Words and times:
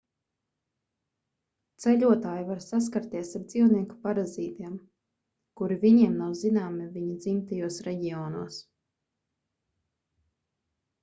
ceļotāji 1.83 2.45
var 2.47 2.63
saskarties 2.67 3.33
ar 3.39 3.43
dzīvnieku 3.51 3.99
parazītiem 4.07 4.73
kuri 5.61 5.77
viņiem 5.85 6.17
nav 6.23 6.33
zināmi 6.41 6.89
viņu 6.97 7.21
dzimtajos 7.27 7.79
reģionos 7.91 8.59